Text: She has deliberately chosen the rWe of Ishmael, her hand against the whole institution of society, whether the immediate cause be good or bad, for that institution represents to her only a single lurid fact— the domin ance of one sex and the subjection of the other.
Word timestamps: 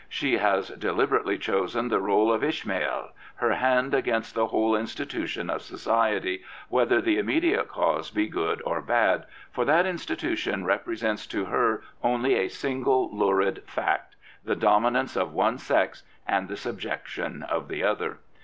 She 0.09 0.37
has 0.37 0.69
deliberately 0.69 1.37
chosen 1.37 1.89
the 1.89 1.99
rWe 1.99 2.33
of 2.33 2.43
Ishmael, 2.43 3.11
her 3.35 3.53
hand 3.53 3.93
against 3.93 4.33
the 4.33 4.47
whole 4.47 4.75
institution 4.75 5.47
of 5.47 5.61
society, 5.61 6.41
whether 6.69 6.99
the 6.99 7.19
immediate 7.19 7.67
cause 7.67 8.09
be 8.09 8.27
good 8.27 8.63
or 8.65 8.81
bad, 8.81 9.27
for 9.51 9.63
that 9.65 9.85
institution 9.85 10.65
represents 10.65 11.27
to 11.27 11.45
her 11.45 11.83
only 12.03 12.33
a 12.33 12.47
single 12.47 13.15
lurid 13.15 13.61
fact— 13.67 14.15
the 14.43 14.55
domin 14.55 14.99
ance 14.99 15.15
of 15.15 15.33
one 15.33 15.59
sex 15.59 16.01
and 16.27 16.47
the 16.49 16.57
subjection 16.57 17.43
of 17.43 17.67
the 17.67 17.83
other. 17.83 18.17